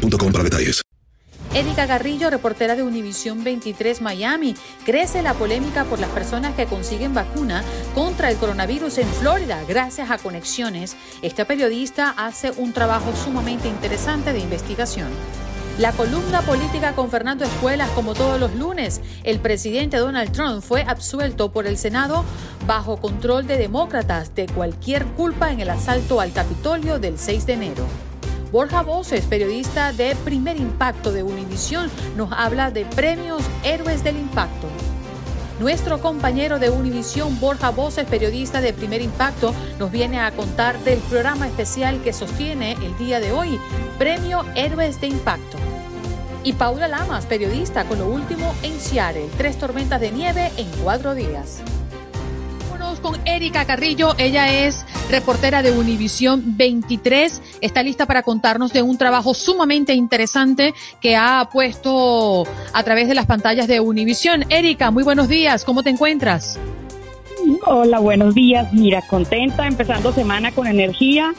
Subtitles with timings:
[0.00, 0.82] boostmobile para detalles.
[1.52, 4.54] Erika Garrillo, reportera de Univisión 23 Miami.
[4.84, 10.10] Crece la polémica por las personas que consiguen vacuna contra el coronavirus en Florida gracias
[10.10, 10.96] a conexiones.
[11.22, 15.08] Esta periodista hace un trabajo sumamente interesante de investigación.
[15.78, 20.82] La columna política con Fernando Escuelas, como todos los lunes, el presidente Donald Trump fue
[20.82, 22.24] absuelto por el Senado
[22.66, 27.52] bajo control de demócratas de cualquier culpa en el asalto al Capitolio del 6 de
[27.54, 28.09] enero.
[28.52, 34.66] Borja Voces, periodista de Primer Impacto de Univisión, nos habla de premios Héroes del Impacto.
[35.60, 40.98] Nuestro compañero de Univisión, Borja Voces, periodista de Primer Impacto, nos viene a contar del
[40.98, 43.60] programa especial que sostiene el día de hoy,
[43.98, 45.56] Premio Héroes de Impacto.
[46.42, 51.14] Y Paula Lamas, periodista con lo último en Seattle, tres tormentas de nieve en cuatro
[51.14, 51.62] días
[53.00, 54.14] con Erika Carrillo.
[54.18, 57.42] Ella es reportera de Univisión 23.
[57.60, 63.14] Está lista para contarnos de un trabajo sumamente interesante que ha puesto a través de
[63.14, 64.44] las pantallas de Univisión.
[64.48, 65.64] Erika, muy buenos días.
[65.64, 66.58] ¿Cómo te encuentras?
[67.66, 68.72] Hola, buenos días.
[68.72, 71.34] Mira, contenta, empezando semana con energía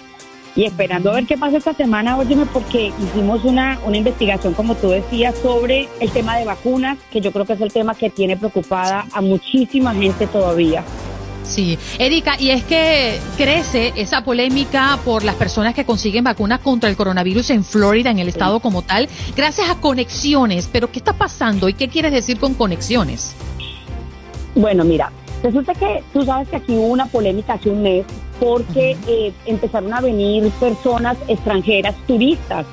[0.55, 4.75] y esperando a ver qué pasa esta semana, óyeme, porque hicimos una, una investigación, como
[4.75, 8.09] tú decías, sobre el tema de vacunas, que yo creo que es el tema que
[8.09, 10.83] tiene preocupada a muchísima gente todavía.
[11.51, 16.89] Sí, Erika, y es que crece esa polémica por las personas que consiguen vacunas contra
[16.89, 20.69] el coronavirus en Florida, en el estado como tal, gracias a conexiones.
[20.71, 23.35] Pero, ¿qué está pasando y qué quieres decir con conexiones?
[24.55, 25.11] Bueno, mira,
[25.43, 28.05] resulta que tú sabes que aquí hubo una polémica hace un mes
[28.39, 32.65] porque eh, empezaron a venir personas extranjeras, turistas,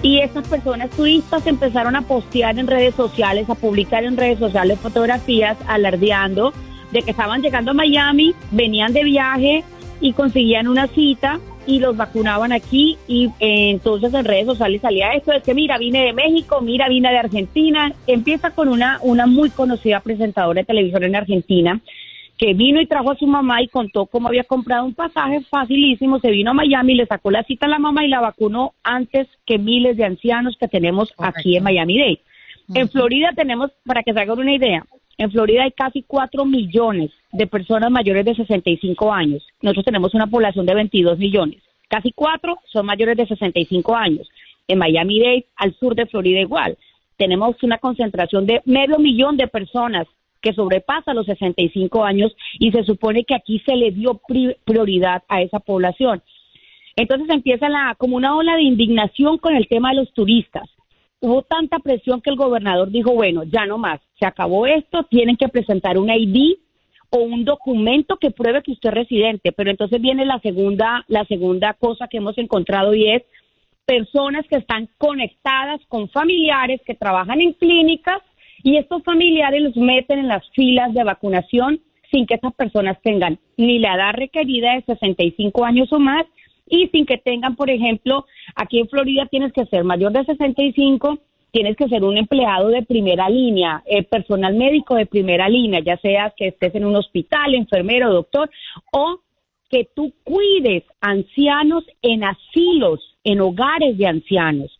[0.00, 4.78] y esas personas turistas empezaron a postear en redes sociales, a publicar en redes sociales
[4.80, 6.54] fotografías alardeando
[6.94, 9.64] de que estaban llegando a Miami, venían de viaje
[10.00, 15.12] y conseguían una cita y los vacunaban aquí y eh, entonces en redes sociales salía
[15.14, 17.92] esto, es que mira, vine de México, mira, vine de Argentina.
[18.06, 21.80] Empieza con una, una muy conocida presentadora de televisión en Argentina
[22.38, 26.18] que vino y trajo a su mamá y contó cómo había comprado un pasaje facilísimo,
[26.20, 29.28] se vino a Miami, le sacó la cita a la mamá y la vacunó antes
[29.46, 32.20] que miles de ancianos que tenemos aquí en Miami Dade.
[32.74, 34.84] En Florida tenemos, para que se hagan una idea,
[35.18, 39.46] en Florida hay casi 4 millones de personas mayores de 65 años.
[39.62, 41.62] Nosotros tenemos una población de 22 millones.
[41.88, 44.28] Casi 4 son mayores de 65 años.
[44.66, 46.76] En Miami-Dade, al sur de Florida igual.
[47.16, 50.06] Tenemos una concentración de medio millón de personas
[50.40, 54.20] que sobrepasa los 65 años y se supone que aquí se le dio
[54.64, 56.22] prioridad a esa población.
[56.96, 60.68] Entonces empieza la, como una ola de indignación con el tema de los turistas
[61.24, 65.38] hubo tanta presión que el gobernador dijo, bueno, ya no más, se acabó esto, tienen
[65.38, 66.56] que presentar un ID
[67.08, 71.24] o un documento que pruebe que usted es residente, pero entonces viene la segunda, la
[71.24, 73.22] segunda cosa que hemos encontrado y es
[73.86, 78.20] personas que están conectadas con familiares que trabajan en clínicas
[78.62, 81.80] y estos familiares los meten en las filas de vacunación
[82.10, 86.26] sin que esas personas tengan ni la edad requerida de 65 años o más
[86.66, 91.18] y sin que tengan, por ejemplo, aquí en Florida tienes que ser mayor de 65,
[91.50, 95.96] tienes que ser un empleado de primera línea, eh, personal médico de primera línea, ya
[95.98, 98.50] sea que estés en un hospital, enfermero, doctor,
[98.92, 99.20] o
[99.70, 104.78] que tú cuides ancianos en asilos, en hogares de ancianos.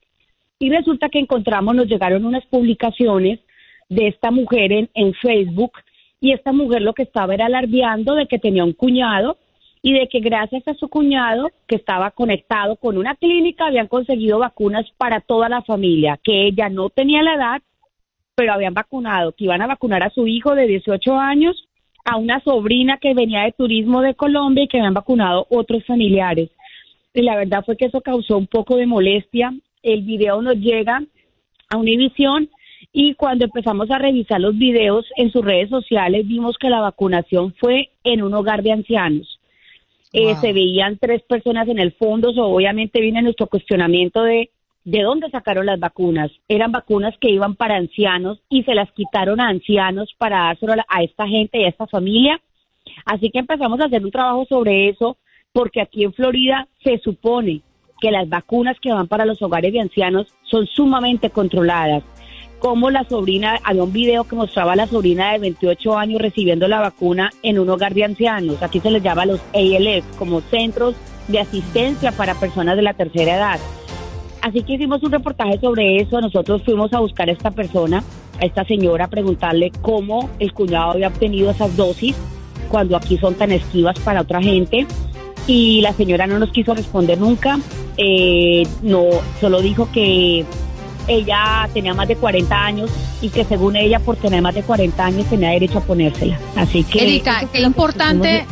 [0.59, 3.41] Y resulta que encontramos, nos llegaron unas publicaciones
[3.89, 5.73] de esta mujer en, en Facebook
[6.21, 9.37] y esta mujer lo que estaba era alardeando de que tenía un cuñado
[9.87, 14.39] y de que gracias a su cuñado, que estaba conectado con una clínica, habían conseguido
[14.39, 17.63] vacunas para toda la familia, que ella no tenía la edad,
[18.35, 21.69] pero habían vacunado, que iban a vacunar a su hijo de 18 años,
[22.07, 26.49] a una sobrina que venía de turismo de Colombia y que habían vacunado otros familiares.
[27.13, 29.53] Y la verdad fue que eso causó un poco de molestia.
[29.83, 31.03] El video nos llega
[31.69, 32.49] a Univisión
[32.91, 37.53] y cuando empezamos a revisar los videos en sus redes sociales vimos que la vacunación
[37.61, 39.34] fue en un hogar de ancianos.
[40.15, 44.51] Eh, se veían tres personas en el fondo, obviamente viene nuestro cuestionamiento de
[44.85, 46.31] de dónde sacaron las vacunas.
[46.47, 51.03] Eran vacunas que iban para ancianos y se las quitaron a ancianos para dárselo a,
[51.03, 52.41] esta gente y a esta familia.
[53.07, 55.17] Así que empezamos a hacer un trabajo sobre eso
[55.53, 57.63] porque aquí en Florida se supone
[58.01, 62.03] que las vacunas que van para los hogares de ancianos son sumamente controladas.
[62.65, 66.67] Como la sobrina, había un video que mostraba a la sobrina de 28 años recibiendo
[66.67, 68.63] la vacuna en un hogar de ancianos.
[68.63, 70.95] Aquí se les llama los ALF, como centros
[71.29, 73.61] de asistencia para personas de la tercera edad.
[74.41, 76.19] Así que hicimos un reportaje sobre eso.
[76.23, 78.03] Nosotros fuimos a buscar a esta persona,
[78.41, 82.17] a esta señora, a preguntarle cómo el cuñado había obtenido esas dosis
[82.71, 84.87] cuando aquí son tan esquivas para otra gente.
[85.47, 87.59] Y la señora no nos quiso responder nunca.
[87.99, 89.05] Eh, no,
[89.39, 90.47] solo dijo que
[91.09, 92.91] ella tenía más de 40 años
[93.21, 96.39] y que según ella por tener más de 40 años tenía derecho a ponérsela.
[96.57, 97.03] Así que...
[97.03, 98.47] Erika, qué importante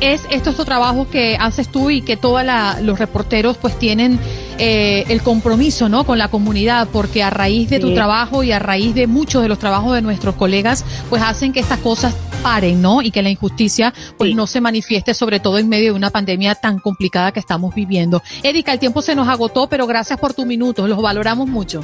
[0.00, 2.42] es estos trabajos que haces tú y que todos
[2.82, 4.18] los reporteros pues tienen
[4.58, 8.58] eh, el compromiso no con la comunidad porque a raíz de tu trabajo y a
[8.58, 12.80] raíz de muchos de los trabajos de nuestros colegas pues hacen que estas cosas paren
[12.80, 16.10] no y que la injusticia pues no se manifieste sobre todo en medio de una
[16.10, 18.22] pandemia tan complicada que estamos viviendo.
[18.42, 21.82] Erika el tiempo se nos agotó pero gracias por tu minuto los valoramos mucho.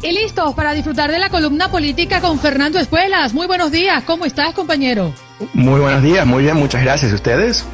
[0.00, 3.34] Y listos para disfrutar de la columna política con Fernando Espuelas.
[3.34, 5.12] Muy buenos días, ¿cómo estás, compañero?
[5.54, 7.12] Muy buenos días, muy bien, muchas gracias.
[7.12, 7.64] ¿Ustedes?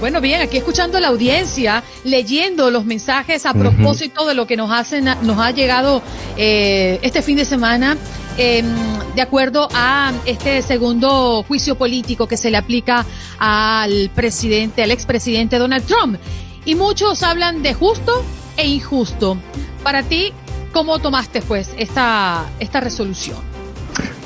[0.00, 4.72] Bueno, bien, aquí escuchando la audiencia, leyendo los mensajes a propósito de lo que nos,
[4.72, 6.02] hacen, nos ha llegado
[6.36, 7.96] eh, este fin de semana,
[8.36, 8.66] em,
[9.14, 13.04] de acuerdo a este segundo juicio político que se le aplica
[13.38, 16.18] al presidente, al expresidente Donald Trump.
[16.64, 18.24] Y muchos hablan de justo
[18.56, 19.36] e injusto.
[19.82, 20.32] Para ti,
[20.72, 23.38] ¿cómo tomaste pues esta, esta resolución?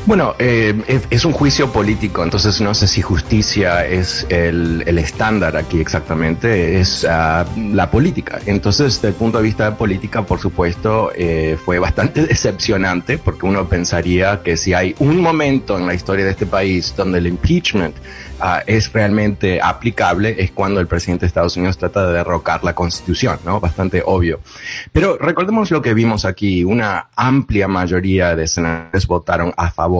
[0.06, 5.80] Bueno, eh, es, un juicio político, entonces no sé si justicia es el, estándar aquí
[5.80, 8.38] exactamente, es ah, la política.
[8.46, 13.46] Entonces, desde el punto de vista de política, por supuesto, eh, fue bastante decepcionante, porque
[13.46, 17.26] uno pensaría que si hay un momento en la historia de este país donde el
[17.26, 17.96] impeachment
[18.38, 22.74] Ah, es realmente aplicable es cuando el presidente de Estados Unidos trata de derrocar la
[22.74, 23.60] constitución, ¿no?
[23.60, 24.40] Bastante obvio.
[24.92, 26.62] Pero recordemos lo que vimos aquí.
[26.62, 29.95] Una amplia mayoría de senadores votaron a favor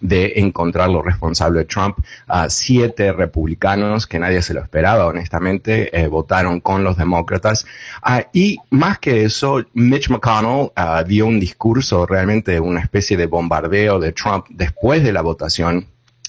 [0.00, 1.98] de encontrar lo responsable de Trump.
[2.28, 7.66] Uh, siete republicanos, que nadie se lo esperaba, honestamente, eh, votaron con los demócratas.
[8.04, 10.70] Uh, y más que eso, Mitch McConnell
[11.06, 15.86] dio un discurso realmente una especie de bombardeo de Trump después de la votación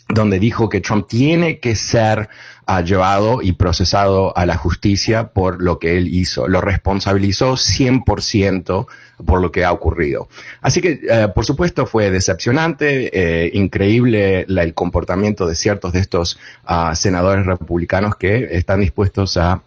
[0.10, 2.30] donde dijo que Trump tiene que ser
[2.68, 6.48] uh, llevado y procesado a la justicia por lo que él hizo.
[6.48, 8.88] Lo responsabilizó 100%
[9.26, 10.30] por lo que ha ocurrido.
[10.62, 16.00] Así que, uh, por supuesto, fue decepcionante, eh, increíble la, el comportamiento de ciertos de
[16.00, 16.40] estos
[16.70, 19.64] uh, senadores republicanos que están dispuestos a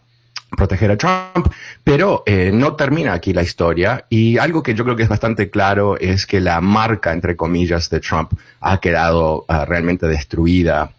[0.56, 1.46] proteger a Trump,
[1.84, 5.50] pero eh, no termina aquí la historia y algo que yo creo que es bastante
[5.50, 10.92] claro es que la marca, entre comillas, de Trump ha quedado ah, realmente destruida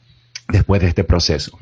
[0.47, 1.57] después de este proceso.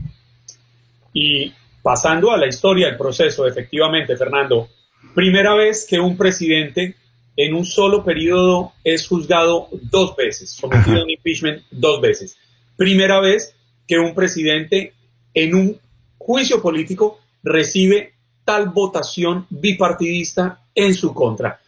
[1.13, 4.69] Y pasando a la historia del proceso, efectivamente, Fernando,
[5.15, 6.95] primera vez que un presidente
[7.35, 12.37] en un solo periodo es juzgado dos veces, sometido a un impeachment dos veces.
[12.75, 13.55] Primera vez
[13.87, 14.93] que un presidente
[15.33, 15.79] en un
[16.17, 18.13] juicio político recibe
[18.45, 21.59] tal votación bipartidista en su contra.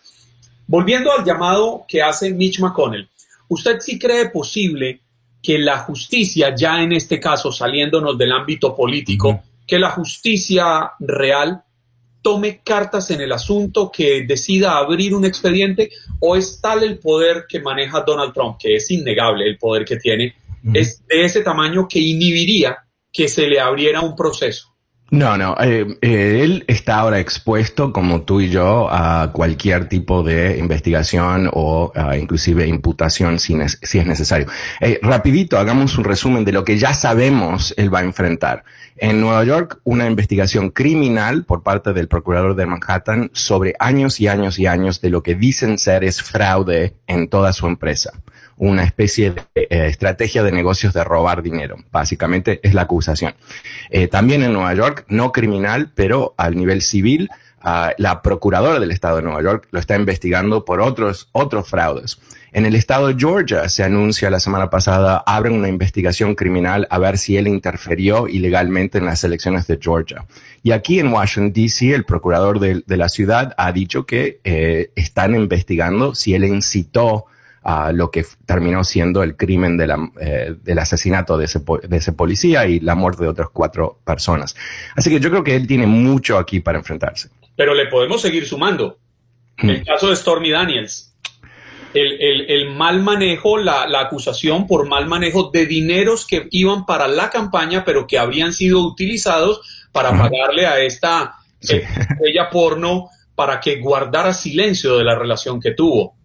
[0.67, 3.09] Volviendo al llamado que hace Mitch McConnell,
[3.49, 5.01] ¿usted sí cree posible
[5.41, 11.63] que la justicia, ya en este caso saliéndonos del ámbito político, que la justicia real
[12.21, 17.45] tome cartas en el asunto, que decida abrir un expediente, o es tal el poder
[17.49, 20.35] que maneja Donald Trump, que es innegable el poder que tiene,
[20.73, 22.77] es de ese tamaño que inhibiría
[23.11, 24.70] que se le abriera un proceso?
[25.11, 30.23] No, no, eh, eh, él está ahora expuesto, como tú y yo, a cualquier tipo
[30.23, 34.47] de investigación o inclusive imputación si, si es necesario.
[34.79, 38.63] Eh, rapidito, hagamos un resumen de lo que ya sabemos él va a enfrentar.
[38.95, 44.29] En Nueva York, una investigación criminal por parte del procurador de Manhattan sobre años y
[44.29, 48.13] años y años de lo que dicen ser es fraude en toda su empresa
[48.61, 51.77] una especie de eh, estrategia de negocios de robar dinero.
[51.91, 53.33] Básicamente es la acusación.
[53.89, 58.91] Eh, también en Nueva York, no criminal, pero al nivel civil, ah, la procuradora del
[58.91, 62.19] estado de Nueva York lo está investigando por otros, otros fraudes.
[62.51, 66.99] En el estado de Georgia se anuncia la semana pasada, abren una investigación criminal a
[66.99, 70.25] ver si él interferió ilegalmente en las elecciones de Georgia.
[70.61, 75.33] Y aquí en Washington, D.C., el procurador de, la ciudad ha dicho que eh, están
[75.33, 77.25] investigando si él incitó
[77.63, 81.97] a lo que terminó siendo el crimen de la, eh, del asesinato de ese, de
[81.97, 84.55] ese policía y la muerte de otras cuatro personas.
[84.95, 87.29] Así que yo creo que él tiene mucho aquí para enfrentarse.
[87.55, 88.97] Pero le podemos seguir sumando.
[89.57, 91.13] El caso de Stormy Daniels.
[91.93, 96.85] El, el, el mal manejo, la, la, acusación por mal manejo de dineros que iban
[96.85, 101.35] para la campaña, pero que habrían sido utilizados para pagarle a esta
[101.69, 101.85] eh,
[102.25, 106.15] ella porno para que guardara silencio de la relación que tuvo.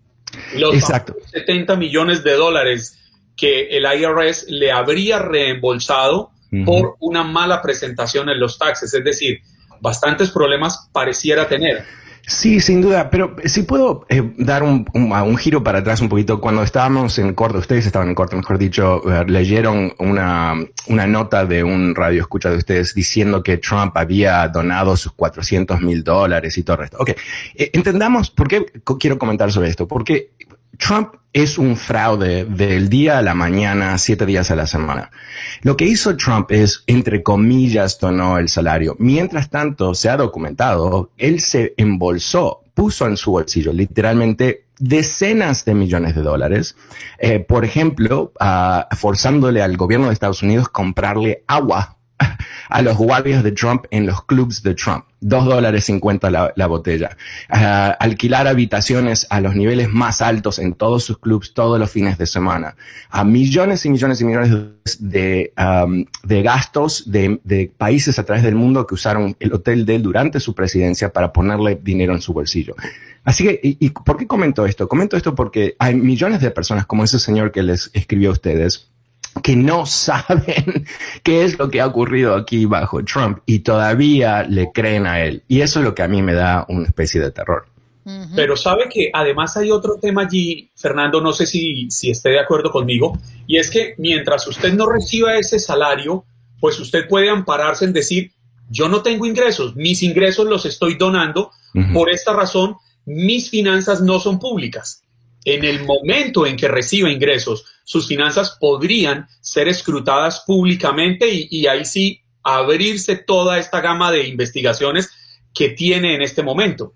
[0.54, 1.16] Los Exacto.
[1.32, 2.98] 70 millones de dólares
[3.36, 6.30] que el IRS le habría reembolsado
[6.64, 9.40] por una mala presentación en los taxes, es decir,
[9.80, 11.84] bastantes problemas pareciera tener.
[12.28, 16.40] Sí, sin duda, pero si puedo eh, dar un, un, giro para atrás un poquito,
[16.40, 20.56] cuando estábamos en corte, ustedes estaban en corte, mejor dicho, eh, leyeron una,
[20.88, 26.02] nota de un radio escucha de ustedes diciendo que Trump había donado sus 400 mil
[26.02, 26.96] dólares y todo esto.
[26.98, 27.10] Ok,
[27.54, 28.66] eh, entendamos por qué
[28.98, 30.30] quiero comentar sobre esto, porque
[30.78, 35.10] Trump es un fraude del día a la mañana, siete días a la semana.
[35.62, 38.96] Lo que hizo Trump es, entre comillas, donó el salario.
[38.98, 45.74] Mientras tanto, se ha documentado, él se embolsó, puso en su bolsillo literalmente decenas de
[45.74, 46.76] millones de dólares,
[47.18, 48.32] eh, por ejemplo,
[48.96, 51.95] forzándole al gobierno de Estados Unidos comprarle agua
[52.68, 55.04] a los guardias de Trump en los clubs de Trump.
[55.20, 57.16] Dos dólares cincuenta la, botella.
[57.48, 62.26] alquilar habitaciones a los niveles más altos en todos sus clubs todos los fines de
[62.26, 62.76] semana.
[63.10, 68.44] A millones y millones y millones de, um, de gastos de, de, países a través
[68.44, 72.20] del mundo que usaron el hotel de él durante su presidencia para ponerle dinero en
[72.20, 72.74] su bolsillo.
[73.24, 74.86] Así que, y, y por qué comento esto?
[74.86, 78.90] Comento esto porque hay millones de personas como ese señor que les escribió a ustedes
[79.42, 80.86] que no saben
[81.22, 85.42] qué es lo que ha ocurrido aquí bajo Trump y todavía le creen a él.
[85.48, 87.66] Y eso es lo que a mí me da una especie de terror.
[88.36, 92.38] Pero sabe que además hay otro tema allí, Fernando, no sé si, si esté de
[92.38, 96.24] acuerdo conmigo, y es que mientras usted no reciba ese salario,
[96.60, 98.30] pues usted puede ampararse en decir,
[98.70, 101.50] yo no tengo ingresos, mis ingresos los estoy donando,
[101.92, 102.76] por esta razón
[103.06, 105.02] mis finanzas no son públicas.
[105.44, 111.84] En el momento en que reciba ingresos, sus finanzas podrían ser escrutadas públicamente y, ahí
[111.84, 115.08] sí abrirse toda esta gama de investigaciones
[115.54, 116.92] que tiene en este momento.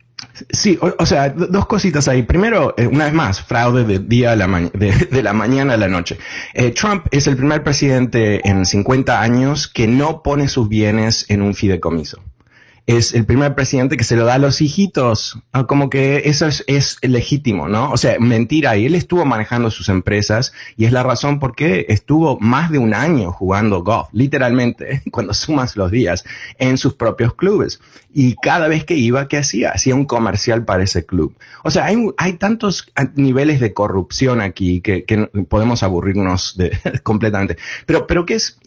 [0.50, 2.24] Sí, o, sea, dos cositas ahí.
[2.24, 5.88] Primero, eh, una vez más, fraude de día a la de, la mañana a la
[5.88, 6.18] noche.
[6.54, 11.40] Eh, Trump es el primer presidente en 50 años que no pone sus bienes en
[11.42, 12.20] un fideicomiso
[12.86, 15.38] es el primer presidente que se lo da a los hijitos.
[15.52, 17.90] Ah, como que eso es, legítimo, ¿no?
[17.92, 18.76] O sea, mentira.
[18.76, 22.78] Y él estuvo manejando sus empresas y es la razón por qué estuvo más de
[22.78, 26.24] un año jugando golf, literalmente, cuando sumas los días,
[26.58, 27.80] en sus propios clubes.
[28.12, 29.70] Y cada vez que iba, ¿qué hacía?
[29.70, 31.36] Hacía un comercial para ese club.
[31.62, 35.04] O sea, hay, hay tantos niveles de corrupción aquí que,
[35.48, 37.56] podemos aburrirnos de, completamente.
[37.86, 38.58] Pero, pero ¿qué es?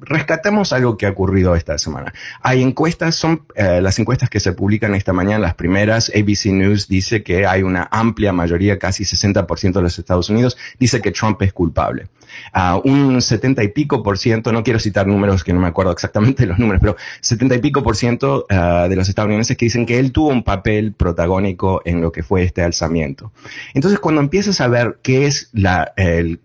[0.00, 2.12] Rescatamos algo que ha ocurrido esta semana.
[2.42, 6.88] Hay encuestas, son eh, las encuestas que se publican esta mañana, las primeras, ABC News
[6.88, 11.40] dice que hay una amplia mayoría, casi 60% de los Estados Unidos, dice que Trump
[11.42, 12.08] es culpable.
[12.56, 15.92] Uh, un 70 y pico por ciento, no quiero citar números que no me acuerdo
[15.92, 19.86] exactamente los números, pero 70 y pico por ciento uh, de los estadounidenses que dicen
[19.86, 23.32] que él tuvo un papel protagónico en lo que fue este alzamiento.
[23.74, 26.40] Entonces, cuando empiezas a ver qué es la, el,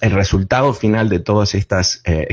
[0.00, 2.26] el resultado final de todas estas eh,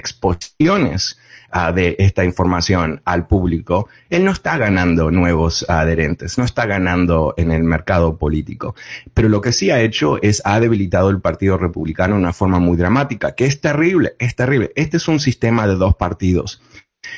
[1.74, 7.52] de esta información al público, él no está ganando nuevos adherentes, no está ganando en
[7.52, 8.76] el mercado político.
[9.14, 12.60] Pero lo que sí ha hecho es ha debilitado el Partido Republicano de una forma
[12.60, 14.72] muy dramática, que es terrible, es terrible.
[14.76, 16.62] Este es un sistema de dos partidos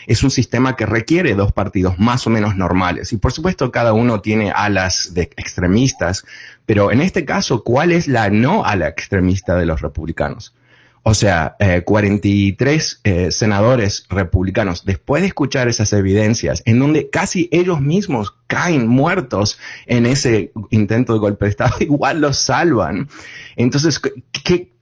[0.08, 3.12] es un sistema que requiere dos partidos más o menos normales.
[3.14, 6.26] Y por supuesto, cada uno tiene alas de extremistas,
[6.66, 10.54] pero en este caso, ¿cuál es la no ala extremista de los republicanos?
[11.04, 17.48] O sea, 43 eh, eh, senadores republicanos, después de escuchar esas evidencias, en donde casi
[17.52, 23.08] ellos mismos caen muertos en ese intento de golpe de Estado, igual los salvan.
[23.56, 24.02] Entonces,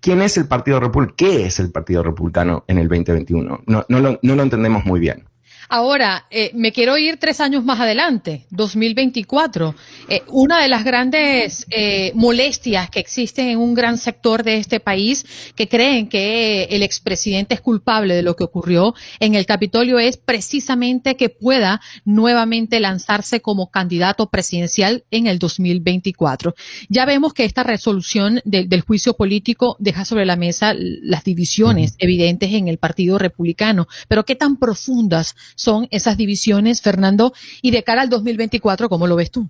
[0.01, 1.15] quién es el Partido Republicano?
[1.17, 3.63] ¿Qué es el Partido Republicano en el 2021?
[3.65, 5.26] No, no, lo, no lo entendemos muy bien.
[5.69, 9.75] Ahora, eh, me quiero ir tres años más adelante, 2024.
[10.07, 14.79] Eh, una de las grandes eh, molestias que existen en un gran sector de este
[14.79, 19.99] país que creen que el expresidente es culpable de lo que ocurrió en el Capitolio
[19.99, 26.55] es precisamente que pueda nuevamente lanzarse como candidato presidencial en el 2024.
[26.87, 32.53] Ya vemos que esta resolución del juicio político deja sobre la mesa las divisiones evidentes
[32.53, 37.33] en el Partido Republicano, pero ¿qué tan profundas son esas divisiones, Fernando?
[37.61, 39.49] Y de cara al 2024, ¿cómo lo ves tú?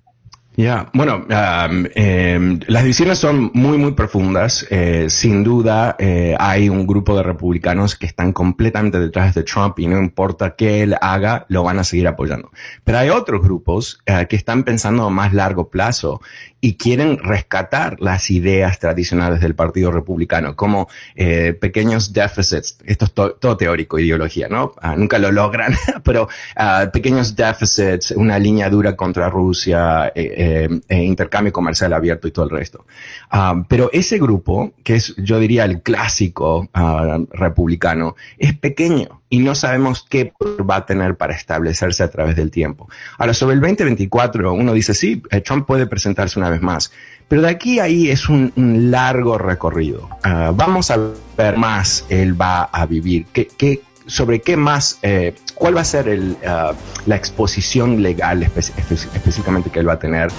[0.59, 4.65] Ya, bueno, em, las divisiones son muy, muy profundas.
[4.71, 9.77] Eh, sin duda, eh, hay un grupo de republicanos que están completamente detrás de Trump
[9.77, 12.49] y no importa qué él haga, lo van a seguir apoyando.
[12.83, 16.21] Pero hay otros grupos eh, que están pensando a más largo plazo
[16.59, 22.79] y quieren rescatar las ideas tradicionales del Partido Republicano, como pequeños déficits.
[22.83, 24.73] Esto es todo teórico, ideología, ¿no?
[24.81, 30.11] Ah, nunca lo logran, pero ah, pequeños déficits, una línea dura contra Rusia.
[30.15, 32.85] Eh, eh, intercambio comercial abierto y todo el resto.
[33.29, 39.39] Ah, pero ese grupo, que es yo diría el clásico ah, republicano, es pequeño y
[39.39, 40.33] no sabemos qué
[40.69, 42.87] va a tener para establecerse a través del tiempo.
[43.17, 46.91] Ahora, sobre el 2024, uno dice, sí, eh, Trump puede presentarse una vez más,
[47.27, 48.51] pero de aquí a ahí es un,
[48.91, 50.09] largo recorrido.
[50.23, 50.97] Ah, vamos a
[51.37, 53.25] ver más él va a vivir.
[53.33, 56.73] ¿Qué, qué, sobre qué más, eh, cuál va a ser el, uh,
[57.05, 60.29] la exposición legal específicamente que él va a tener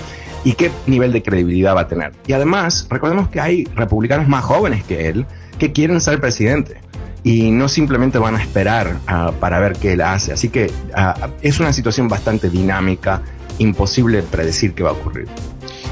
[0.45, 2.13] y qué nivel de credibilidad va a tener.
[2.27, 5.27] Y además, recordemos que hay republicanos más jóvenes que él
[5.59, 6.81] que quieren ser presidente
[7.25, 10.33] y no simplemente van a esperar uh, para ver qué él hace.
[10.33, 13.23] Así que uh, es una situación bastante dinámica,
[13.59, 15.27] imposible predecir qué va a ocurrir.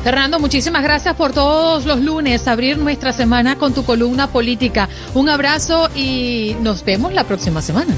[0.04, 4.88] Fernando, muchísimas gracias por todos los lunes abrir nuestra semana con tu columna política.
[5.14, 7.92] Un abrazo y nos vemos la próxima semana.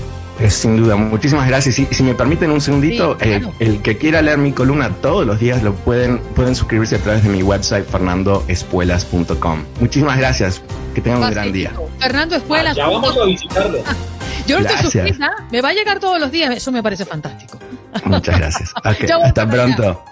[0.49, 1.79] Sin duda, muchísimas gracias.
[1.79, 5.39] Y si me permiten un segundito, eh, el que quiera leer mi columna todos los
[5.41, 9.65] días lo pueden, pueden suscribirse a través de mi website fernandoespuelas.com.
[9.81, 10.63] Muchísimas gracias.
[10.95, 11.73] Que tengan un gran día.
[12.01, 12.77] Fernando Espuelas.
[12.77, 13.79] ya vamos a visitarlo.
[14.47, 17.59] Yo no estoy suscrita, me va a llegar todos los días, eso me parece fantástico.
[18.05, 18.73] Muchas gracias.
[18.83, 20.05] hasta pronto.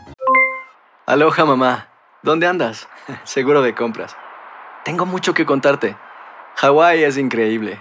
[1.06, 1.88] Aloha mamá,
[2.22, 2.86] ¿dónde andas?
[3.24, 4.14] Seguro de compras.
[4.84, 5.96] Tengo mucho que contarte.
[6.56, 7.80] Hawái es increíble.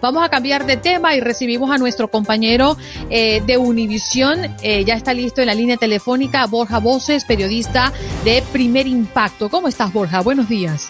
[0.00, 2.76] Vamos a cambiar de tema y recibimos a nuestro compañero
[3.08, 4.56] eh, de Univisión.
[4.62, 7.92] Eh, ya está listo en la línea telefónica Borja Voces, periodista
[8.24, 9.48] de Primer Impacto.
[9.48, 10.20] ¿Cómo estás, Borja?
[10.22, 10.88] Buenos días.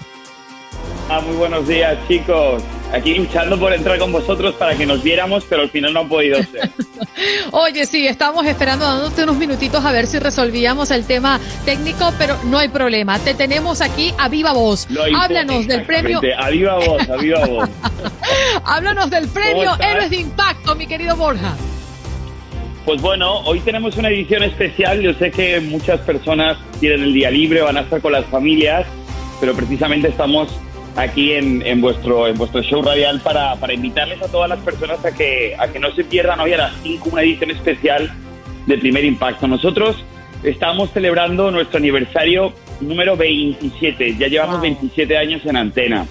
[1.08, 2.62] Ah, muy buenos días, chicos.
[2.92, 6.08] Aquí luchando por entrar con vosotros para que nos viéramos, pero al final no ha
[6.08, 6.70] podido ser.
[7.52, 12.36] Oye, sí, estamos esperando dándote unos minutitos a ver si resolvíamos el tema técnico, pero
[12.44, 13.18] no hay problema.
[13.18, 14.86] Te tenemos aquí a viva voz.
[15.16, 16.20] Háblanos del premio.
[16.38, 17.68] A viva voz, a viva voz.
[18.64, 21.56] Háblanos del premio Héroes de Impacto, mi querido Borja.
[22.84, 25.00] Pues bueno, hoy tenemos una edición especial.
[25.00, 28.86] Yo sé que muchas personas tienen el día libre, van a estar con las familias,
[29.40, 30.48] pero precisamente estamos
[30.96, 35.04] aquí en, en, vuestro, en vuestro show radial para, para, invitarles a todas las personas
[35.04, 38.10] a que, a que no se pierdan hoy a las 5 una edición especial
[38.66, 39.46] de Primer Impacto.
[39.46, 40.04] Nosotros
[40.42, 46.06] estamos celebrando nuestro aniversario número 27, ya llevamos 27 años en antena.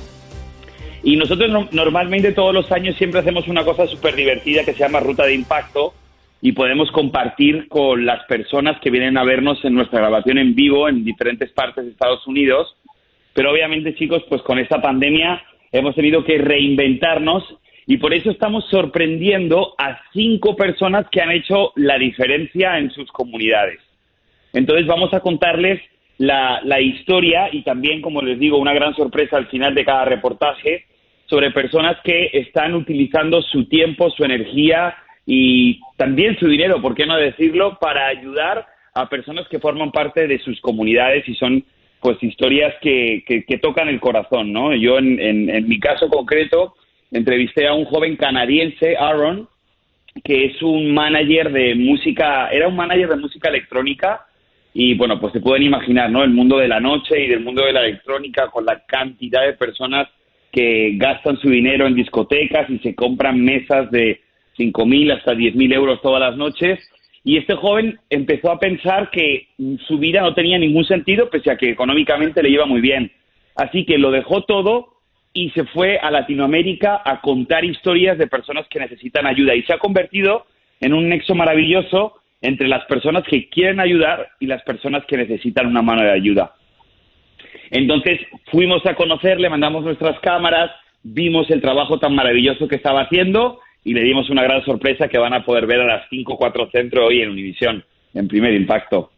[1.03, 4.99] Y nosotros normalmente todos los años siempre hacemos una cosa súper divertida que se llama
[4.99, 5.93] Ruta de Impacto
[6.41, 10.89] y podemos compartir con las personas que vienen a vernos en nuestra grabación en vivo
[10.89, 12.75] en diferentes partes de Estados Unidos
[13.35, 15.43] pero obviamente, chicos, pues con esta pandemia
[15.73, 17.43] hemos tenido que reinventarnos
[17.85, 23.11] y por eso estamos sorprendiendo a cinco personas que han hecho la diferencia en sus
[23.11, 23.79] comunidades.
[24.53, 25.81] Entonces vamos a contarles
[26.17, 30.85] la, historia y también, como les digo, una gran sorpresa al final de cada reportaje
[31.25, 34.95] sobre personas que están utilizando su tiempo, su energía
[35.25, 40.25] y también su dinero, ¿por qué no decirlo?, para ayudar a personas que forman parte
[40.25, 41.65] de sus comunidades y son
[42.05, 44.75] pues historias que, que, tocan el corazón, ¿no?
[44.75, 46.75] Yo en, en, mi caso concreto
[47.09, 49.49] entrevisté a un joven canadiense, Aaron,
[50.23, 54.27] que es un manager de música, era un manager de música electrónica
[54.71, 56.23] y bueno, pues se pueden imaginar, ¿no?
[56.23, 59.53] El mundo de la noche y del mundo de la electrónica con la cantidad de
[59.53, 60.07] personas
[60.51, 64.21] que gastan su dinero en discotecas y se compran mesas de
[64.59, 66.79] 5.000 hasta 10.000 euros todas las noches
[67.27, 69.47] y este joven empezó a pensar que
[69.87, 73.11] su vida no tenía ningún sentido, pese a que económicamente le iba muy bien.
[73.55, 74.99] Así que lo dejó todo
[75.33, 79.55] y se fue a Latinoamérica a contar historias de personas que necesitan ayuda.
[79.55, 80.45] Y se ha convertido
[80.79, 85.65] en un nexo maravilloso entre las personas que quieren ayudar y las personas que necesitan
[85.65, 86.53] una mano de ayuda.
[87.71, 88.19] Entonces
[88.51, 90.69] fuimos a conocerle, mandamos nuestras cámaras,
[91.01, 95.19] vimos el trabajo tan maravilloso que estaba haciendo y le dimos una gran sorpresa que
[95.19, 99.11] van a poder ver a las 5 4 centro hoy en Univisión, en primer impacto.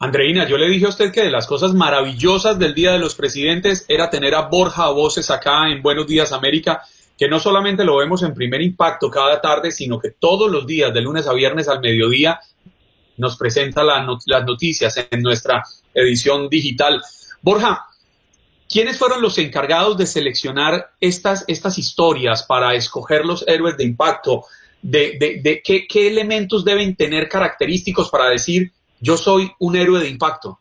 [0.00, 3.14] Andreina, yo le dije a usted que de las cosas maravillosas del Día de los
[3.14, 6.82] Presidentes era tener a Borja Voces acá en Buenos Días América.
[7.16, 10.94] que no solamente lo vemos en primer impacto cada tarde, sino que todos los días,
[10.94, 12.40] de lunes a viernes al mediodía,
[13.18, 14.06] nos presenta las
[14.46, 15.62] noticias en nuestra
[15.92, 17.02] edición digital.
[17.42, 17.89] Borja,
[18.70, 24.44] ¿quiénes fueron los encargados de seleccionar estas, estas historias para escoger los héroes de impacto?
[24.80, 30.08] ¿De, de, qué, qué elementos deben tener característicos para decir yo soy un héroe de
[30.08, 30.58] impacto?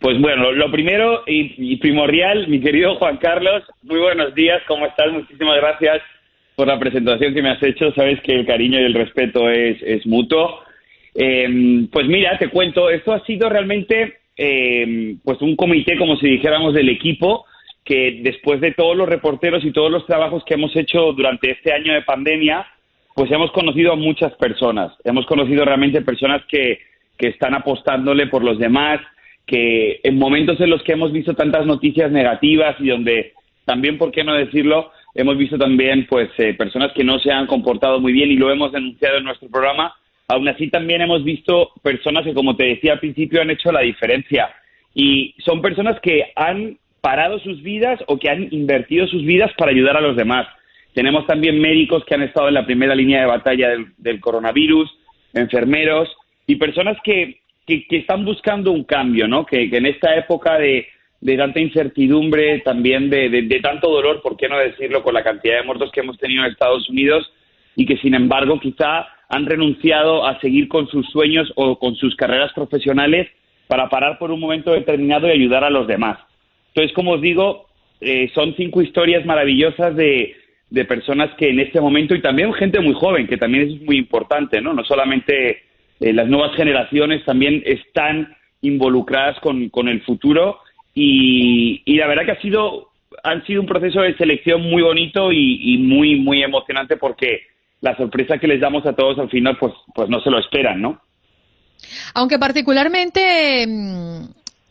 [0.00, 5.12] Pues bueno, lo primero y, primordial, mi querido Juan Carlos, muy buenos días, ¿cómo estás?
[5.12, 6.00] Muchísimas gracias
[6.56, 7.92] por la presentación que me has hecho.
[7.92, 10.60] Sabes que el cariño y el respeto es, es mutuo.
[11.14, 16.26] Em, pues mira, te cuento, esto ha sido realmente em, pues un comité, como si
[16.26, 17.44] dijéramos, del equipo,
[17.84, 21.74] que después de todos los reporteros y todos los trabajos que hemos hecho durante este
[21.74, 22.66] año de pandemia,
[23.14, 24.92] pues hemos conocido a muchas personas.
[25.04, 26.78] Hemos conocido realmente personas que,
[27.18, 29.00] que están apostándole por los demás,
[29.46, 33.34] que en momentos en los que hemos visto tantas noticias negativas y donde
[33.66, 34.90] también, ¿por qué no decirlo?
[35.14, 38.50] Hemos visto también pues eh, personas que no se han comportado muy bien y lo
[38.50, 39.94] hemos denunciado en nuestro programa.
[40.30, 43.80] Aún así también hemos visto personas que, como te decía al principio, han hecho la
[43.80, 44.50] diferencia.
[44.94, 49.70] Y son personas que han parado sus vidas o que han invertido sus vidas para
[49.70, 50.46] ayudar a los demás.
[50.94, 54.90] Tenemos también médicos que han estado en la primera línea de batalla del coronavirus,
[55.32, 56.08] enfermeros
[56.46, 57.40] y personas que
[57.78, 59.46] que, están buscando un cambio, ¿no?
[59.46, 60.88] Que, en esta época de,
[61.36, 65.02] tanta incertidumbre, también de, tanto dolor, ¿por qué no decirlo?
[65.02, 67.30] Con la cantidad de muertos que hemos tenido en Estados Unidos
[67.76, 72.14] y que sin embargo quizá han renunciado a seguir con sus sueños o con sus
[72.16, 73.28] carreras profesionales
[73.66, 76.18] para parar por un momento determinado y ayudar a los demás.
[76.68, 77.66] Entonces, como os digo,
[78.00, 80.34] eh, son cinco historias maravillosas de,
[80.70, 83.96] de personas que en este momento, y también gente muy joven, que también es muy
[83.96, 84.72] importante, ¿no?
[84.72, 85.62] No solamente
[86.00, 90.58] eh, las nuevas generaciones también están involucradas con, con el futuro
[90.94, 92.88] y, y, la verdad que ha sido
[93.22, 97.42] han sido un proceso de selección muy bonito y, muy muy emocionante porque
[97.80, 100.80] la sorpresa que les damos a todos al final pues pues no se lo esperan,
[100.80, 101.00] ¿no?
[102.14, 104.24] Aunque particularmente mm,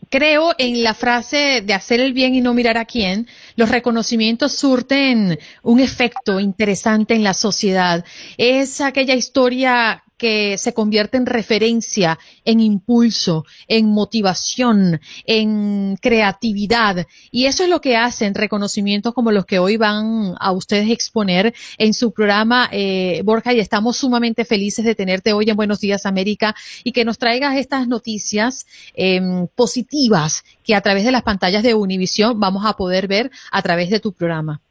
[0.09, 4.53] creo en la frase de hacer el bien y no mirar a quién, los reconocimientos
[4.53, 8.03] surten un efecto interesante en la sociedad.
[8.37, 17.07] Es aquella historia que se convierte en referencia, en impulso, en motivación, en creatividad.
[17.31, 21.53] Y eso es lo que hacen reconocimientos como los que hoy van a ustedes exponer
[21.79, 26.05] en su programa, eh, Borja, y estamos sumamente felices de tenerte hoy en Buenos Días
[26.05, 26.53] América
[26.83, 31.73] y que nos traigas estas noticias em, positivas que a través de las pantallas de
[31.73, 34.61] Univisión vamos a poder ver a través de tu programa.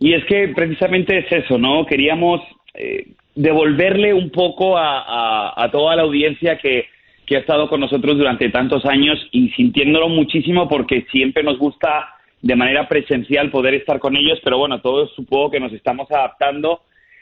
[0.00, 1.84] Y es que precisamente es eso, ¿no?
[1.86, 2.40] Queríamos
[2.74, 6.86] eh, devolverle un poco a, toda la audiencia que,
[7.30, 12.08] ha estado con nosotros durante tantos años y sintiéndolo muchísimo porque siempre nos gusta
[12.40, 16.80] de manera presencial poder estar con ellos, pero bueno, todos supongo que nos estamos adaptando,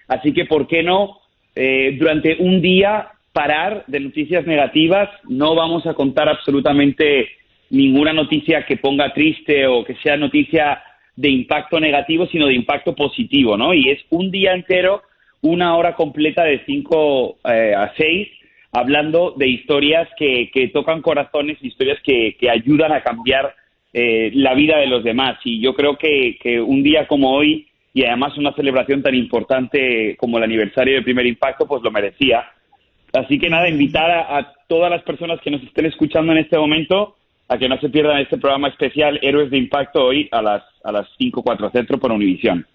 [0.09, 1.19] así que ¿por qué no
[1.55, 5.11] eh, durante un día parar de noticias negativas?
[5.29, 7.29] No vamos a contar absolutamente
[7.71, 10.83] ninguna noticia que ponga triste o que sea noticia
[11.17, 13.75] de impacto negativo, sino de impacto positivo, ¿no?
[13.75, 15.03] Y es un día entero
[15.47, 18.29] una hora completa de 5 eh, a 6
[18.73, 23.55] hablando de historias que, que tocan corazones, historias que, que ayudan a cambiar
[23.93, 25.39] eh, la vida de los demás.
[25.45, 30.15] Y yo creo que, que, un día como hoy, y además una celebración tan importante
[30.19, 32.45] como el aniversario de Primer Impacto, pues lo merecía.
[33.15, 37.17] Así que nada, invitar a, todas las personas que nos estén escuchando en este momento
[37.49, 40.93] a que no se pierdan este programa especial Héroes de Impacto hoy a las, a
[40.93, 42.67] las 5, 4 centro por Univisión.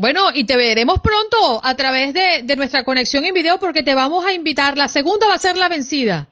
[0.00, 4.24] Bueno, y te veremos pronto a través de, nuestra conexión en video porque te vamos
[4.24, 4.78] a invitar.
[4.78, 6.26] La segunda va a ser la vencida.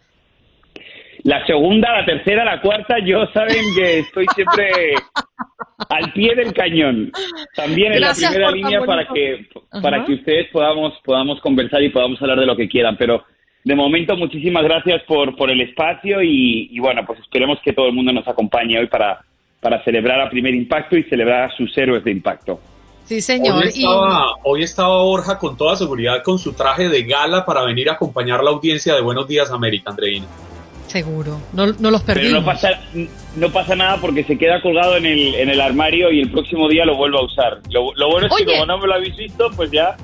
[1.24, 4.94] La segunda, la tercera, la cuarta, yo saben que estoy siempre
[5.90, 7.12] al pie del cañón.
[7.54, 9.46] También en la primera línea para que
[9.82, 12.96] para que ustedes podamos podamos conversar y podamos hablar de lo que quieran.
[12.96, 13.22] Pero
[13.64, 17.88] de momento, muchísimas gracias por, por el espacio y, y bueno, pues esperemos que todo
[17.88, 19.22] el mundo nos acompañe hoy para,
[19.60, 22.58] para celebrar a Primer Impacto y celebrar a sus héroes de impacto.
[23.08, 23.64] Sí, señor.
[24.44, 28.44] Hoy estaba, Borja con toda seguridad con su traje de gala para venir a acompañar
[28.44, 30.26] la audiencia de Buenos Días América, Andreina.
[30.88, 32.28] Seguro, no, los perdimos.
[32.28, 32.68] Pero no pasa,
[33.34, 36.68] no pasa nada porque se queda colgado en el, en el armario y el próximo
[36.68, 37.60] día lo vuelvo a usar.
[37.70, 39.96] Lo, bueno es que como no me lo habéis visto, pues ya...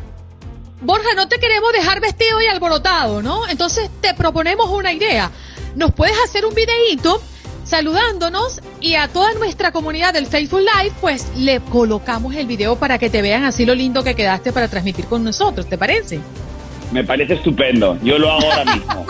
[0.80, 3.46] Borja, no te queremos dejar vestido y alborotado, ¿no?
[3.48, 5.30] Entonces te proponemos una idea.
[5.76, 7.20] Nos puedes hacer un videíto
[7.64, 12.98] saludándonos y a toda nuestra comunidad del Facebook Live, pues le colocamos el video para
[12.98, 16.20] que te vean así lo lindo que quedaste para transmitir con nosotros, ¿te parece?
[16.92, 17.98] Me parece estupendo.
[18.02, 19.06] Yo lo hago ahora mismo.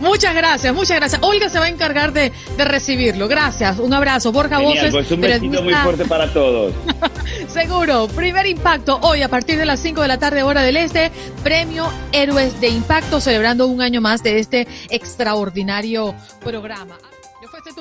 [0.00, 1.22] muchas gracias, muchas gracias.
[1.22, 3.28] Olga se va a encargar de, recibirlo.
[3.28, 3.78] Gracias.
[3.78, 4.32] Un abrazo.
[4.32, 4.92] Borja Voces.
[4.92, 6.72] Pues un besito muy fuerte para todos.
[7.48, 8.08] Seguro.
[8.08, 11.10] Primer impacto hoy a partir de las 5 de la tarde, hora del este.
[11.42, 16.96] Premio Héroes de Impacto, celebrando un año más de este extraordinario programa.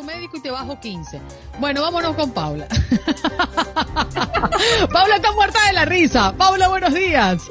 [0.06, 1.20] Médico y te bajo 15.
[1.60, 2.68] Bueno, vámonos con Paula.
[4.94, 6.34] Paula está muerta de la risa.
[6.38, 7.50] Paula, buenos días.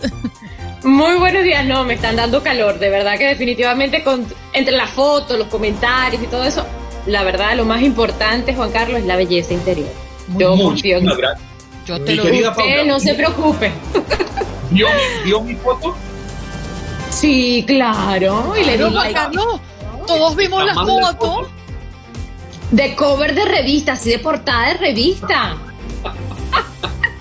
[0.85, 4.91] Muy buenos días, no, me están dando calor, de verdad que definitivamente con, entre las
[4.91, 6.63] fotos, los comentarios y todo eso,
[7.07, 9.89] la verdad lo más importante, Juan Carlos, es la belleza interior.
[10.37, 11.07] yo confío en
[11.87, 12.53] Yo te lo digo.
[12.85, 13.73] no se preocupe.
[14.71, 15.97] ¿Vio mi, foto?
[17.09, 18.53] Sí, claro.
[18.55, 19.61] Y le digo Juan Carlos,
[20.07, 21.49] todos vimos la foto.
[22.75, 25.57] De cover de revista, así de portada de revista.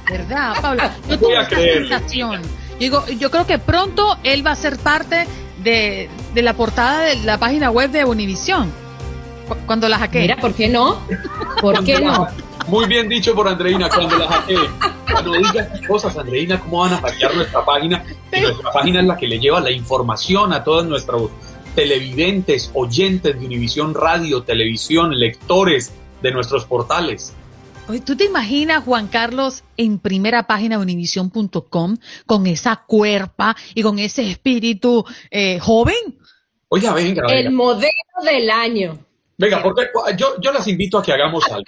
[0.09, 0.95] ¿Verdad, Paula?
[1.07, 2.41] Yo tuve esa sensación
[2.79, 5.27] Digo, yo creo que pronto él va a ser parte
[5.63, 8.71] de, la portada de la página web de Univisión.
[9.67, 10.21] Cuando la hackee.
[10.21, 11.01] Mira, ¿por qué no?
[11.61, 12.27] ¿Por qué no?
[12.67, 14.69] Muy bien dicho por Andreina, cuando la hackee.
[15.11, 18.03] Cuando digas cosas, Andreina, ¿cómo van a hackear nuestra página?
[18.31, 21.29] nuestra página es la que le lleva la información a todos nuestros
[21.75, 27.35] televidentes, oyentes de Univisión Radio, televisión, lectores de nuestros portales.
[28.05, 33.99] ¿Tú te imaginas, Juan Carlos, en primera página de univision.com con esa cuerpa y con
[33.99, 36.17] ese espíritu eh, joven?
[36.69, 37.91] Oiga, venga, El modelo
[38.23, 38.97] del año.
[39.37, 41.65] Venga, porque yo, yo las invito a que hagamos algo.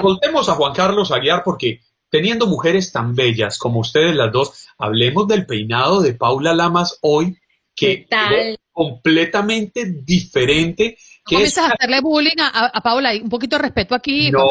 [0.00, 5.28] Soltemos a Juan Carlos Aguiar porque teniendo mujeres tan bellas como ustedes las dos, hablemos
[5.28, 7.38] del peinado de Paula Lamas hoy,
[7.74, 10.98] que es completamente diferente.
[11.24, 14.30] Que Comienzas a hacerle bullying a, a, Paula, un poquito de respeto aquí.
[14.30, 14.50] No,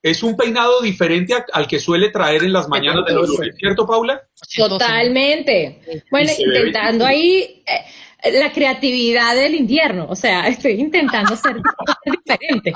[0.00, 3.84] es un peinado diferente al que suele traer en las mañanas de los lunes, ¿cierto,
[3.84, 4.22] Paula?
[4.56, 5.80] Totalmente.
[6.08, 11.56] Bueno, intentando ahí eh, la creatividad del invierno, o sea, estoy intentando ser
[12.04, 12.72] diferente.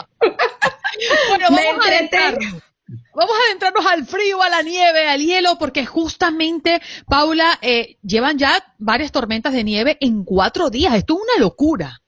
[1.28, 2.54] bueno, vamos a, adentrarnos,
[3.14, 8.38] vamos a adentrarnos al frío, a la nieve, al hielo, porque justamente, Paula, eh, llevan
[8.38, 10.94] ya varias tormentas de nieve en cuatro días.
[10.94, 12.02] Esto es una locura.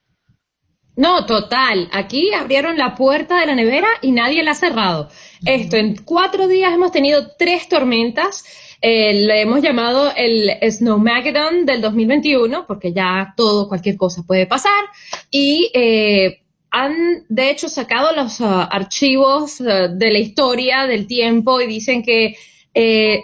[0.97, 1.89] No, total.
[1.93, 5.09] Aquí abrieron la puerta de la nevera y nadie la ha cerrado.
[5.45, 8.45] Esto, en cuatro días hemos tenido tres tormentas.
[8.81, 14.85] Eh, le hemos llamado el Snowmageddon del 2021 porque ya todo, cualquier cosa puede pasar.
[15.31, 16.44] Y eh,
[16.77, 22.03] han, de hecho, sacado los uh, archivos uh, de la historia, del tiempo y dicen
[22.03, 22.37] que
[22.75, 23.21] eh,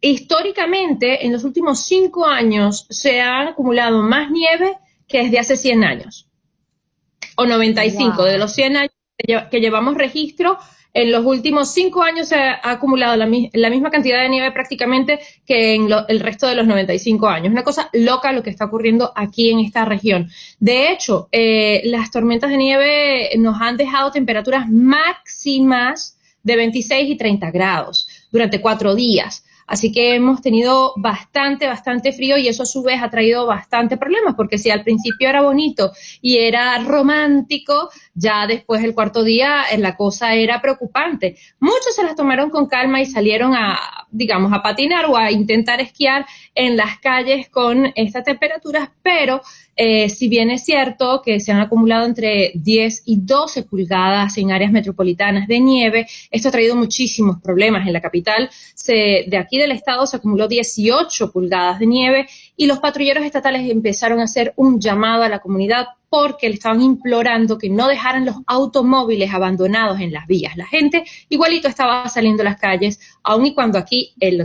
[0.00, 5.84] históricamente en los últimos cinco años se ha acumulado más nieve que desde hace 100
[5.84, 6.26] años
[7.36, 8.24] o 95.
[8.24, 10.58] De los 100 años que llevamos registro,
[10.96, 15.74] en los últimos cinco años se ha acumulado la, misma cantidad de nieve prácticamente que
[15.74, 17.52] en el resto de los 95 años.
[17.52, 20.30] Una cosa loca lo que está ocurriendo aquí en esta región.
[20.58, 27.16] De hecho, eh, las tormentas de nieve nos han dejado temperaturas máximas de 26 y
[27.18, 29.44] 30 grados durante cuatro días.
[29.66, 33.96] Así que hemos tenido bastante, bastante frío y eso a su vez ha traído bastante
[33.96, 39.64] problemas, porque si al principio era bonito y era romántico, ya después del cuarto día
[39.70, 41.36] eh, la cosa era preocupante.
[41.60, 43.78] Muchos se las tomaron con calma y salieron a,
[44.10, 49.42] digamos, a patinar o a intentar esquiar en las calles con estas temperaturas, pero
[49.76, 54.50] eh, si bien es cierto que se han acumulado entre 10 y 12 pulgadas en
[54.50, 57.86] áreas metropolitanas de nieve, esto ha traído muchísimos problemas.
[57.86, 58.48] En la capital
[58.86, 64.20] de aquí del estado se acumuló 18 pulgadas de nieve y los patrulleros estatales empezaron
[64.20, 68.36] a hacer un llamado a la comunidad porque le estaban implorando que no dejaran los
[68.46, 70.56] automóviles abandonados en las vías.
[70.56, 74.40] La gente igualito estaba saliendo a las calles, aun y cuando aquí el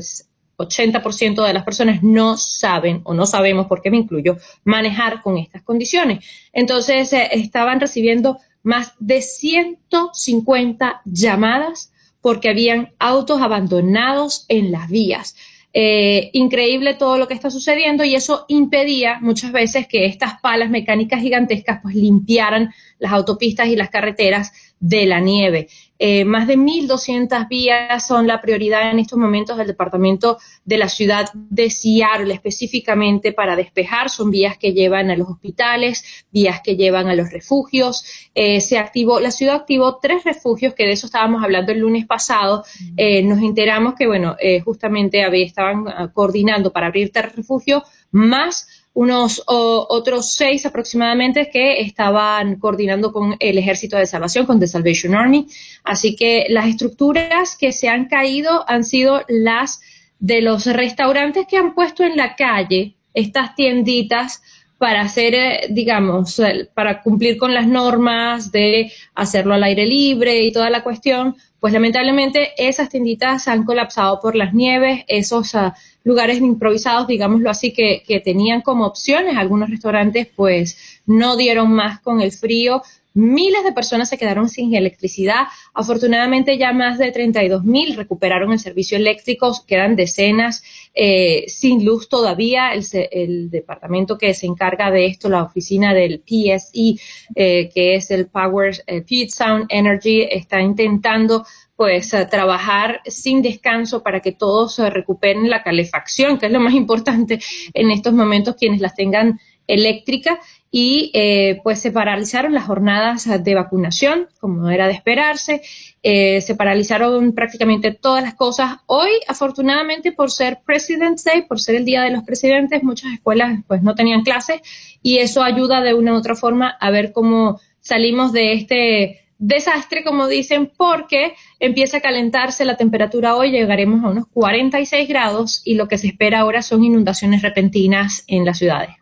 [0.58, 5.38] 80% de las personas no saben o no sabemos, por qué me incluyo, manejar con
[5.38, 6.26] estas condiciones.
[6.52, 15.38] Entonces, eh, estaban recibiendo más de 150 llamadas porque habían autos abandonados en las vías.
[15.74, 20.70] Eh, increíble todo lo que está sucediendo y eso impedía muchas veces que estas palas
[20.70, 25.70] mecánicas gigantescas pues limpiaran las autopistas y las carreteras de la nieve.
[26.00, 30.89] Eh, más de 1.200 vías son la prioridad en estos momentos del departamento de la
[30.89, 34.10] ciudad de Seattle, específicamente para despejar.
[34.10, 38.04] Son vías que llevan a los hospitales, vías que llevan a los refugios.
[38.34, 42.08] Eh, se activó, la ciudad activó tres refugios, que de eso estábamos hablando el lunes
[42.08, 42.63] pasado.
[42.98, 49.42] Eh, nos enteramos que, bueno, justamente estaban ah, coordinando para abrir tres refugios más unos
[49.46, 55.48] otros seis aproximadamente que estaban coordinando con el Ejército de Salvación, con The Salvation Army.
[55.84, 59.80] Así que las estructuras que se han caído han sido las
[60.20, 64.42] de los restaurantes que han puesto en la calle estas tienditas
[64.78, 66.42] para hacer, eh, digamos,
[66.74, 71.74] para cumplir con las normas de hacerlo al aire libre y toda la cuestión, pues
[71.74, 78.02] lamentablemente esas tienditas han colapsado por las nieves, esos ah, lugares improvisados, digámoslo así, que,
[78.06, 82.82] que tenían como opciones algunos restaurantes, pues no dieron más con el frío,
[83.13, 85.47] Miles de personas se quedaron sin electricidad.
[85.74, 89.52] Afortunadamente ya más de 32 mil recuperaron el servicio eléctrico.
[89.67, 92.71] Quedan decenas eh, sin luz todavía.
[92.74, 96.95] El, departamento que se encarga de esto, la oficina del PSE,
[97.36, 101.45] eh, que es el Power eh, Sound Energy, está intentando
[101.76, 107.39] pues trabajar sin descanso para que todos recuperen la calefacción, que es lo más importante
[107.74, 110.39] en estos momentos, quienes las tengan eléctrica
[110.71, 115.62] y eh, pues se paralizaron las jornadas de vacunación, como era de esperarse,
[116.02, 118.78] eh, se paralizaron prácticamente todas las cosas.
[118.86, 123.60] Hoy, afortunadamente, por ser President's Day, por ser el Día de los Presidentes, muchas escuelas
[123.67, 124.62] pues no tenían clases
[125.04, 130.04] y eso ayuda de una u otra forma a ver cómo salimos de este desastre,
[130.04, 135.74] como dicen, porque empieza a calentarse la temperatura hoy, llegaremos a unos 46 grados y
[135.74, 139.01] lo que se espera ahora son inundaciones repentinas en las ciudades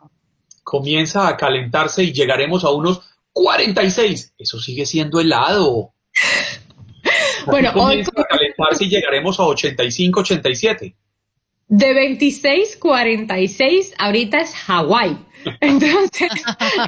[0.70, 3.02] comienza a calentarse y llegaremos a unos
[3.34, 4.36] 46.
[4.38, 5.94] Eso sigue siendo helado.
[7.48, 10.96] bueno, comienza a calentarse y llegaremos a 85, 87.
[11.68, 15.18] De 26, 46, ahorita es Hawái.
[15.62, 16.30] Entonces,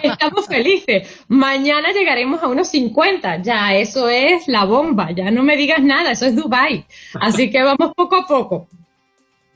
[0.04, 1.24] estamos felices.
[1.28, 3.42] Mañana llegaremos a unos 50.
[3.42, 5.12] Ya, eso es la bomba.
[5.12, 6.86] Ya no me digas nada, eso es Dubai.
[7.20, 8.68] Así que vamos poco a poco.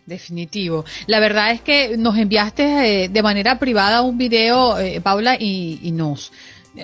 [0.05, 0.85] Definitivo.
[1.07, 5.79] La verdad es que nos enviaste eh, de manera privada un video, eh, Paula, y,
[5.81, 6.31] y nos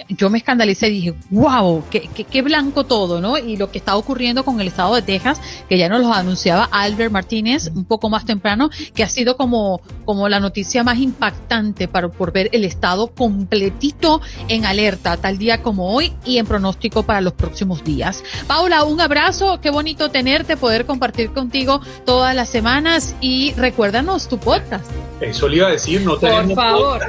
[0.10, 3.38] yo me escandalicé y dije, wow, qué, qué, blanco todo, ¿no?
[3.38, 6.70] Y lo que está ocurriendo con el estado de Texas, que ya nos lo anunciaba
[6.72, 11.88] Albert Martínez un poco más temprano, que ha sido como, como la noticia más impactante
[11.88, 17.04] para, por ver el estado completito en alerta, tal día como hoy y en pronóstico
[17.04, 18.24] para los próximos días.
[18.48, 24.38] Paula, un abrazo, qué bonito tenerte, poder compartir contigo todas las semanas y recuérdanos tu
[24.38, 24.90] podcast.
[25.20, 27.02] Eso le iba a decir, no tenemos Por favor.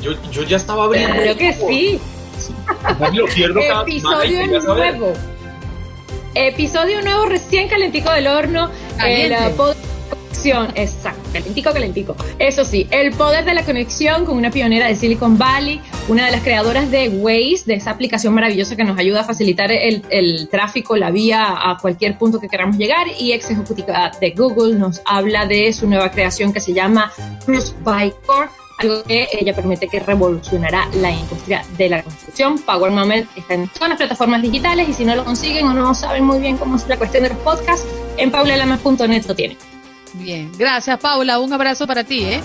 [0.00, 1.16] Yo, yo ya estaba abriendo.
[1.16, 2.00] Creo que sí.
[3.12, 5.12] Lo pierdo cada Episodio nuevo.
[6.34, 8.70] Episodio nuevo recién calentico del horno.
[9.04, 12.16] El conexión, exacto, calentico, calentico.
[12.38, 16.32] Eso sí, el poder de la conexión con una pionera de Silicon Valley, una de
[16.32, 20.48] las creadoras de Waze, de esa aplicación maravillosa que nos ayuda a facilitar el, el
[20.48, 25.02] tráfico, la vía a cualquier punto que queramos llegar, y ex ejecutiva de Google nos
[25.04, 27.12] habla de su nueva creación que se llama
[27.44, 28.48] Cruise by Core
[28.80, 32.58] algo que ella permite que revolucionará la industria de la construcción.
[32.58, 35.94] Power Moment está en todas las plataformas digitales y si no lo consiguen o no
[35.94, 39.58] saben muy bien cómo es la cuestión de los podcasts, en paulalamas.net lo tienen.
[40.14, 42.40] Bien, gracias Paula, un abrazo para ti, ¿eh?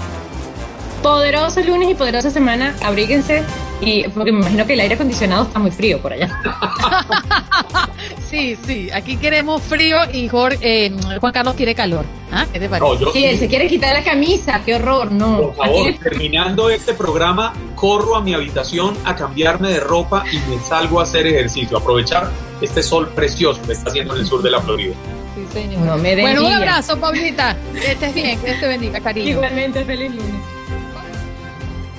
[1.05, 3.43] Poderoso lunes y poderosa semana, abríguense
[3.79, 6.41] y porque me imagino que el aire acondicionado está muy frío por allá.
[8.27, 10.27] sí, sí, aquí queremos frío y
[10.61, 12.05] eh, Juan Carlos quiere calor.
[12.31, 12.47] ¿Ah?
[12.51, 13.05] ¿Qué te parece?
[13.13, 15.37] sí, él se quiere quitar la camisa, qué horror, no.
[15.37, 20.59] Por favor, terminando este programa, corro a mi habitación a cambiarme de ropa y me
[20.59, 24.49] salgo a hacer ejercicio, aprovechar este sol precioso que está haciendo en el sur de
[24.49, 24.95] la Florida.
[25.35, 26.01] Sí, señor.
[26.01, 27.55] bueno, un abrazo, Paulita.
[27.73, 29.29] Que estés bien, que te bendiga, cariño.
[29.29, 30.54] Igualmente, feliz lunes.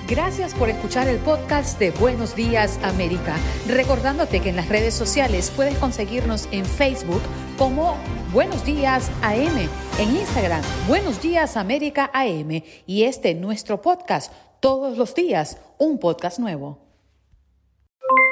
[0.09, 3.35] Gracias por escuchar el podcast de Buenos Días América.
[3.67, 7.23] Recordándote que en las redes sociales puedes conseguirnos en Facebook
[7.59, 7.99] como
[8.33, 15.13] Buenos Días AM, en Instagram Buenos Días América AM y este nuestro podcast todos los
[15.17, 16.79] días, un podcast nuevo.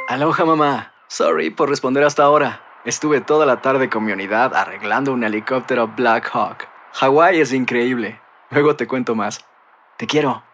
[0.07, 2.63] Aloha mamá, sorry por responder hasta ahora.
[2.85, 6.69] Estuve toda la tarde con mi unidad arreglando un helicóptero Black Hawk.
[6.93, 8.21] Hawái es increíble.
[8.51, 9.45] Luego te cuento más.
[9.97, 10.54] Te quiero.